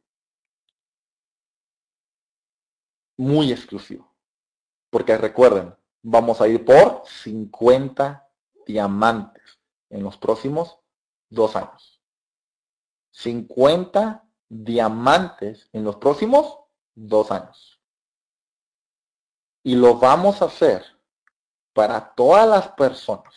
[3.17, 4.09] Muy exclusivo.
[4.89, 8.28] Porque recuerden, vamos a ir por 50
[8.69, 10.77] diamantes en los próximos
[11.27, 11.99] dos años.
[13.11, 16.59] 50 diamantes en los próximos
[16.93, 17.81] dos años.
[19.63, 20.85] Y lo vamos a hacer
[21.73, 23.33] para todas las personas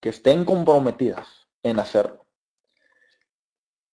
[0.00, 1.28] que estén comprometidas
[1.62, 2.26] en hacerlo.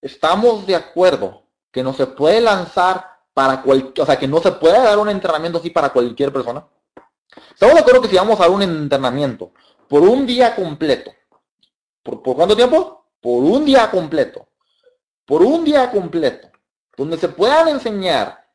[0.02, 4.52] Estamos de acuerdo que no se puede lanzar para cualquier, o sea, que no se
[4.52, 6.68] puede dar un entrenamiento así para cualquier persona.
[7.52, 9.52] Estamos de acuerdo que si vamos a dar un entrenamiento
[9.88, 11.14] por un día completo.
[12.04, 13.06] ¿Por, cuánto tiempo?
[13.20, 14.48] Por un día completo.
[15.26, 16.50] Por un día completo.
[16.96, 18.48] Donde se puedan enseñar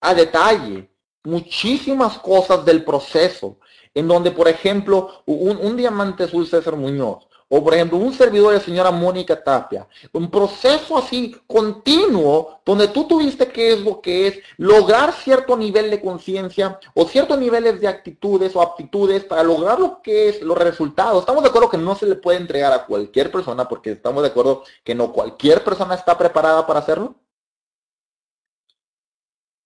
[0.00, 0.90] a detalle
[1.24, 3.58] muchísimas cosas del proceso.
[3.94, 8.54] En donde, por ejemplo, un, un diamante azul César Muñoz o por ejemplo, un servidor
[8.54, 9.86] de señora Mónica Tapia.
[10.14, 15.90] Un proceso así continuo donde tú tuviste que es lo que es lograr cierto nivel
[15.90, 20.56] de conciencia o ciertos niveles de actitudes o aptitudes para lograr lo que es los
[20.56, 21.20] resultados.
[21.20, 24.30] Estamos de acuerdo que no se le puede entregar a cualquier persona porque estamos de
[24.30, 27.16] acuerdo que no cualquier persona está preparada para hacerlo.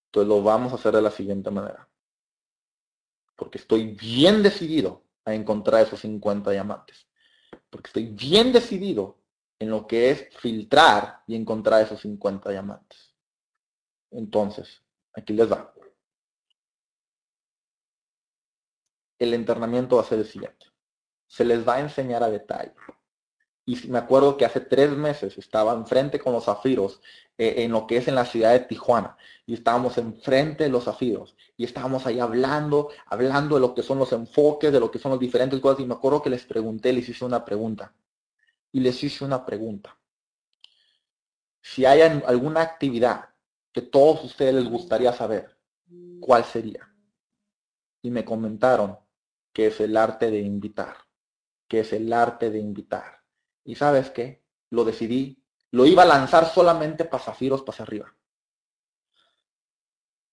[0.09, 1.89] Entonces lo vamos a hacer de la siguiente manera.
[3.37, 7.06] Porque estoy bien decidido a encontrar esos 50 diamantes
[7.77, 9.19] porque estoy bien decidido
[9.59, 13.15] en lo que es filtrar y encontrar esos 50 diamantes.
[14.11, 15.75] Entonces, aquí les va.
[19.19, 20.65] El entrenamiento va a ser el siguiente.
[21.27, 22.73] Se les va a enseñar a detalle.
[23.69, 27.03] Y me acuerdo que hace tres meses estaba enfrente con los zafiros
[27.37, 29.17] eh, en lo que es en la ciudad de Tijuana.
[29.45, 31.37] Y estábamos enfrente de los zafiros.
[31.57, 35.11] Y estábamos ahí hablando, hablando de lo que son los enfoques, de lo que son
[35.11, 35.81] los diferentes cosas.
[35.81, 37.93] Y me acuerdo que les pregunté, les hice una pregunta.
[38.71, 39.99] Y les hice una pregunta.
[41.61, 43.31] Si hay alguna actividad
[43.73, 45.59] que todos ustedes les gustaría saber,
[46.21, 46.89] ¿cuál sería?
[48.01, 48.97] Y me comentaron
[49.53, 50.99] que es el arte de invitar.
[51.67, 53.26] Que es el arte de invitar
[53.67, 54.43] y sabes qué?
[54.71, 55.43] Lo decidí.
[55.73, 58.15] Lo iba a lanzar solamente para zafiros para arriba.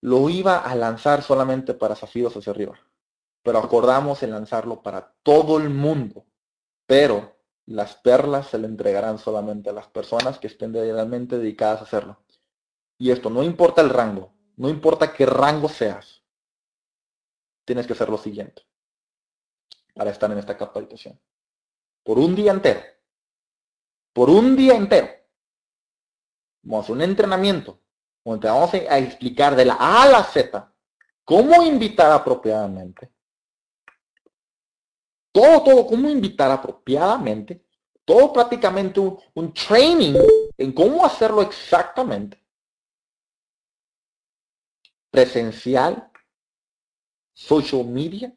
[0.01, 2.79] Lo iba a lanzar solamente para zafiros hacia arriba.
[3.41, 6.25] Pero acordamos en lanzarlo para todo el mundo.
[6.85, 11.83] Pero las perlas se le entregarán solamente a las personas que estén realmente dedicadas a
[11.85, 12.19] hacerlo.
[12.97, 16.23] Y esto no importa el rango, no importa qué rango seas,
[17.65, 18.61] tienes que hacer lo siguiente
[19.95, 21.19] para estar en esta capacitación.
[22.03, 22.81] Por un día entero,
[24.13, 25.09] por un día entero.
[26.61, 27.79] Vamos a un entrenamiento
[28.23, 30.71] donde vamos a explicar de la A a la Z
[31.25, 33.11] cómo invitar apropiadamente.
[35.31, 37.65] Todo, todo, cómo invitar apropiadamente.
[38.05, 40.13] Todo prácticamente un, un training
[40.57, 42.41] en cómo hacerlo exactamente.
[45.09, 46.11] Presencial,
[47.33, 48.33] social media,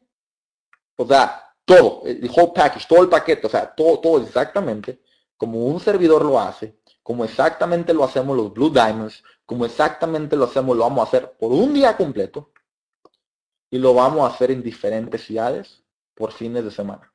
[0.95, 5.01] o sea, todo, el whole package, todo el paquete, o sea, todo, todo exactamente
[5.37, 10.45] como un servidor lo hace, como exactamente lo hacemos los Blue Diamonds, como exactamente lo
[10.45, 12.51] hacemos, lo vamos a hacer por un día completo.
[13.69, 17.13] Y lo vamos a hacer en diferentes ciudades por fines de semana.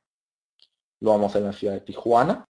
[0.99, 2.47] Lo vamos a hacer en la ciudad de Tijuana.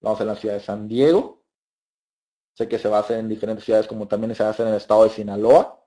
[0.00, 1.42] Lo vamos a hacer en la ciudad de San Diego.
[2.56, 4.66] Sé que se va a hacer en diferentes ciudades como también se va a hacer
[4.66, 5.84] en el estado de Sinaloa.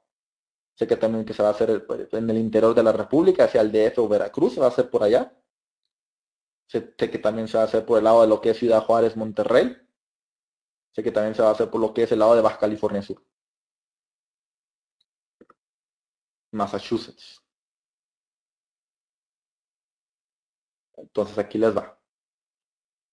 [0.75, 3.61] Sé que también que se va a hacer en el interior de la República, hacia
[3.61, 5.33] el DF o Veracruz, se va a hacer por allá.
[6.67, 8.83] Sé, que también se va a hacer por el lado de lo que es Ciudad
[8.83, 9.75] Juárez, Monterrey.
[10.91, 12.59] Sé que también se va a hacer por lo que es el lado de Baja
[12.59, 13.23] California Sur.
[16.51, 17.41] Massachusetts.
[20.97, 21.99] Entonces aquí les va.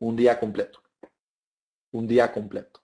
[0.00, 0.82] Un día completo.
[1.92, 2.82] Un día completo.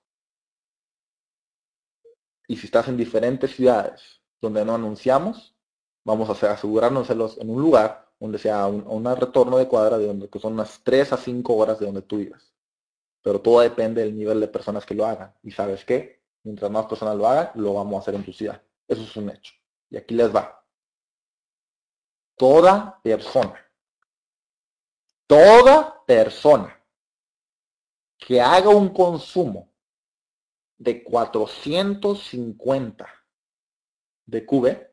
[2.47, 5.57] Y si estás en diferentes ciudades donde no anunciamos,
[6.05, 10.39] vamos a asegurarnos en un lugar donde sea un, retorno de cuadra de donde que
[10.39, 12.55] son unas 3 a 5 horas de donde tú vives.
[13.23, 15.35] Pero todo depende del nivel de personas que lo hagan.
[15.43, 16.23] Y sabes qué?
[16.43, 18.63] Mientras más personas lo hagan, lo vamos a hacer en tu ciudad.
[18.87, 19.55] Eso es un hecho.
[19.89, 20.65] Y aquí les va.
[22.37, 23.59] Toda persona,
[25.27, 26.77] toda persona
[28.17, 29.69] que haga un consumo
[30.79, 33.09] de 450
[34.27, 34.90] de cube,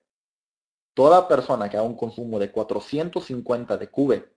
[0.97, 4.33] toda persona que haga un consumo de 450 de cube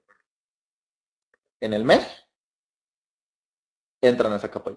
[1.59, 2.07] en el mes,
[4.03, 4.71] entra en esa capa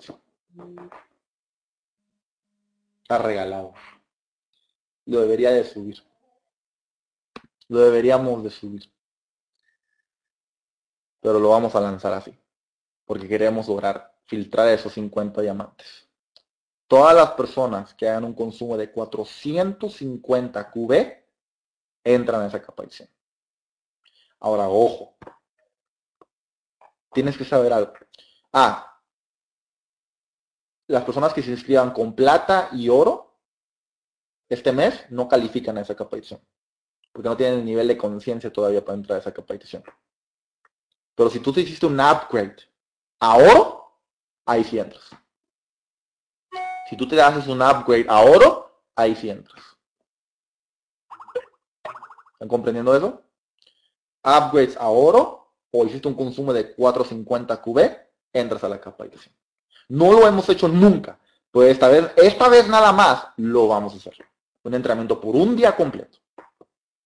[3.02, 3.74] Está regalado.
[5.06, 6.02] Lo debería de subir.
[7.68, 8.90] Lo deberíamos de subir.
[11.20, 12.34] Pero lo vamos a lanzar así.
[13.04, 16.08] Porque queremos lograr filtrar esos 50 diamantes.
[16.88, 21.23] Todas las personas que hagan un consumo de 450 QB
[22.04, 22.84] entran en esa capa
[24.40, 25.16] Ahora, ojo.
[27.14, 27.94] Tienes que saber algo.
[28.52, 28.94] Ah,
[30.88, 33.34] las personas que se inscriban con plata y oro
[34.50, 36.18] este mes no califican a esa capa
[37.12, 39.56] Porque no tienen el nivel de conciencia todavía para entrar a esa capa
[41.16, 42.58] Pero si tú te hiciste un upgrade
[43.20, 44.00] a oro,
[44.46, 45.10] ahí sí entras.
[46.90, 49.73] Si tú te haces un upgrade a oro, ahí sí entras.
[52.44, 53.22] ¿Están comprendiendo eso?
[54.22, 57.80] Upgrades a oro o hiciste un consumo de 450 QB,
[58.34, 59.34] entras a la capacitación.
[59.88, 61.18] No lo hemos hecho nunca.
[61.50, 64.26] Pues esta vez, esta vez nada más lo vamos a hacer.
[64.62, 66.18] Un entrenamiento por un día completo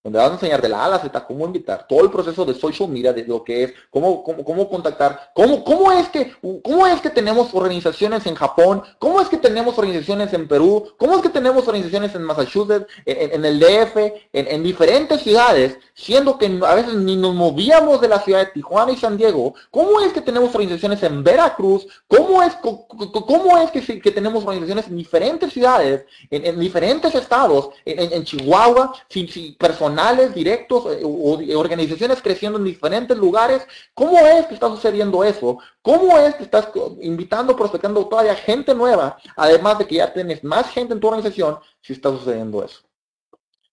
[0.08, 2.54] donde vas a enseñar de la A a Z cómo invitar, todo el proceso de
[2.54, 6.32] social media, de lo que es, cómo, cómo, cómo contactar, cómo, cómo, es que,
[6.64, 11.18] cómo es que tenemos organizaciones en Japón, cómo es que tenemos organizaciones en Perú, cómo
[11.18, 13.98] es que tenemos organizaciones en Massachusetts, en, el DF,
[14.32, 18.94] en, diferentes ciudades, siendo que a veces ni nos movíamos de la ciudad de Tijuana
[18.94, 24.00] y San Diego, cómo es que tenemos organizaciones en Veracruz, cómo es, cómo es que,
[24.00, 29.97] que tenemos organizaciones en diferentes ciudades, en, diferentes estados, en, Chihuahua, sin, sin personal
[30.34, 33.68] directos eh, o organizaciones creciendo en diferentes lugares.
[33.94, 35.60] ¿Cómo es que está sucediendo eso?
[35.82, 36.70] ¿Cómo es que estás
[37.02, 41.60] invitando, prospectando todavía gente nueva, además de que ya tienes más gente en tu organización,
[41.82, 42.82] si está sucediendo eso?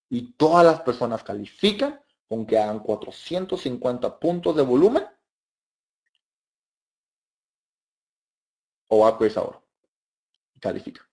[0.09, 5.07] Y todas las personas califican con que hagan 450 puntos de volumen
[8.89, 9.61] o upgrades ahora.
[10.61, 11.07] Califica.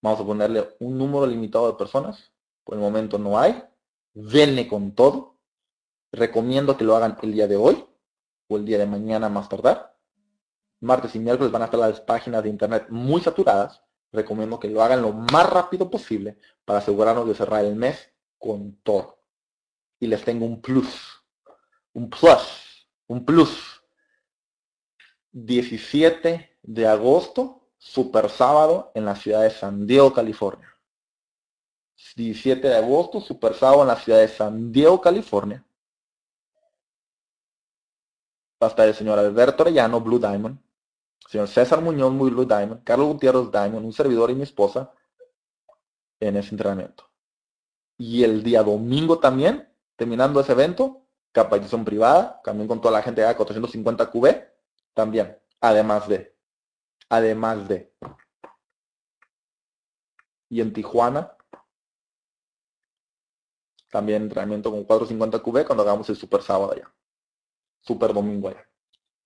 [0.00, 2.32] Vamos a ponerle un número limitado de personas
[2.68, 3.64] por el momento no hay.
[4.12, 5.38] Venle con todo.
[6.12, 7.82] Recomiendo que lo hagan el día de hoy
[8.46, 9.96] o el día de mañana más tardar.
[10.80, 13.82] Martes y miércoles van a estar las páginas de internet muy saturadas.
[14.12, 18.76] Recomiendo que lo hagan lo más rápido posible para asegurarnos de cerrar el mes con
[18.82, 19.22] todo.
[19.98, 21.24] Y les tengo un plus.
[21.94, 22.86] Un plus.
[23.06, 23.82] Un plus.
[25.32, 30.77] 17 de agosto, super sábado en la ciudad de San Diego, California.
[32.16, 35.64] 17 de agosto, Super Sábado en la ciudad de San Diego, California.
[38.62, 40.58] Va a estar el señor Alberto Arellano, Blue Diamond.
[41.28, 42.82] Señor César Muñoz, muy Blue Diamond.
[42.84, 44.92] Carlos Gutiérrez Diamond, un servidor y mi esposa
[46.20, 47.08] en ese entrenamiento.
[47.98, 53.20] Y el día domingo también, terminando ese evento, capacitación privada, también con toda la gente
[53.20, 54.26] de 450 QB,
[54.94, 56.34] también, además de,
[57.08, 57.92] además de.
[60.48, 61.36] Y en Tijuana,
[63.90, 66.92] también entrenamiento con 450 QB cuando hagamos el super sábado allá.
[67.80, 68.68] Super domingo allá.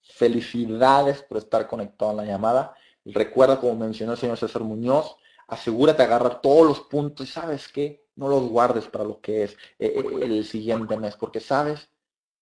[0.03, 2.75] Felicidades por estar conectado en la llamada.
[3.05, 5.17] Recuerda, como mencionó el señor César Muñoz,
[5.49, 9.53] asegúrate agarrar todos los puntos y sabes qué, no los guardes para lo que es
[9.79, 11.89] eh, eh, el siguiente mes, porque sabes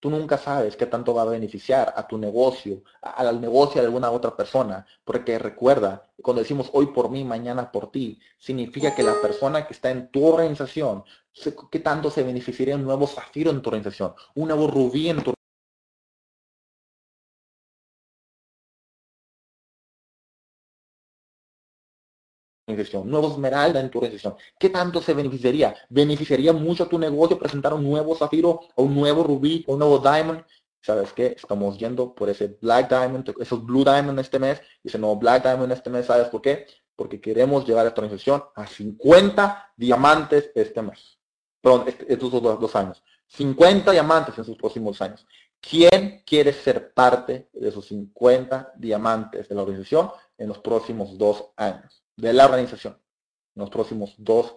[0.00, 4.10] Tú nunca sabes qué tanto va a beneficiar a tu negocio, al negocio de alguna
[4.10, 4.86] otra persona.
[5.04, 9.74] Porque recuerda, cuando decimos hoy por mí, mañana por ti, significa que la persona que
[9.74, 11.04] está en tu organización,
[11.70, 15.34] qué tanto se beneficiaría un nuevo zafiro en tu organización, un nuevo rubí en tu
[22.70, 24.34] organización, nuevo esmeralda en tu organización.
[24.58, 25.74] ¿Qué tanto se beneficiaría?
[25.88, 29.80] ¿Beneficiaría mucho a tu negocio presentar un nuevo zafiro o un nuevo rubí o un
[29.80, 30.42] nuevo diamond?
[30.82, 31.34] ¿Sabes qué?
[31.36, 35.42] Estamos yendo por ese Black Diamond, esos Blue Diamond este mes y ese nuevo Black
[35.42, 36.06] Diamond este mes.
[36.06, 36.66] ¿Sabes por qué?
[36.96, 41.18] Porque queremos llevar esta organización a 50 diamantes este mes.
[41.60, 43.02] Perdón, este, estos dos, dos años.
[43.26, 45.26] 50 diamantes en sus próximos años.
[45.60, 51.50] ¿Quién quiere ser parte de esos 50 diamantes de la organización en los próximos dos
[51.56, 51.99] años?
[52.20, 52.96] De la organización
[53.54, 54.56] en los próximos dos.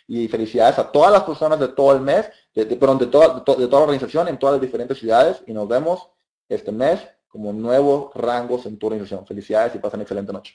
[0.08, 3.42] Y felicidades a todas las personas de todo el mes, de, perdón, de toda, de
[3.44, 6.08] toda la organización en todas las diferentes ciudades y nos vemos
[6.48, 7.52] este mes como
[8.66, 9.26] en tu organización.
[9.26, 10.54] Felicidades y pasen excelente noche.